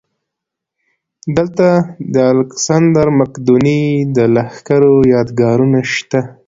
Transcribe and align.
دلته 1.37 1.67
د 2.13 2.15
الکسندر 2.33 3.07
مقدوني 3.19 3.81
د 4.15 4.17
لښکرو 4.35 4.95
یادګارونه 5.13 5.79
شته 5.93 6.19